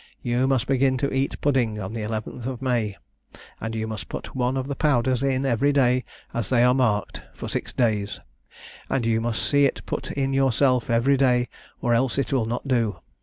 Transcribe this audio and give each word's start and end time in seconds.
You 0.23 0.47
must 0.47 0.65
begin 0.65 0.97
to 0.97 1.13
eat 1.13 1.39
pudding 1.41 1.79
on 1.79 1.93
the 1.93 2.01
11th 2.01 2.47
of 2.47 2.59
May, 2.59 2.97
and 3.59 3.75
you 3.75 3.85
must 3.85 4.09
put 4.09 4.33
one 4.35 4.57
of 4.57 4.67
the 4.67 4.75
powders 4.75 5.21
in 5.21 5.45
every 5.45 5.71
day 5.71 6.05
as 6.33 6.49
they 6.49 6.63
are 6.63 6.73
marked, 6.73 7.21
for 7.35 7.47
six 7.47 7.71
days 7.71 8.19
and 8.89 9.05
you 9.05 9.21
must 9.21 9.47
see 9.47 9.65
it 9.65 9.85
put 9.85 10.09
in 10.13 10.33
yourself 10.33 10.89
every 10.89 11.17
day 11.17 11.49
or 11.81 11.93
else 11.93 12.17
it 12.17 12.33
will 12.33 12.47
not 12.47 12.67
do. 12.67 12.95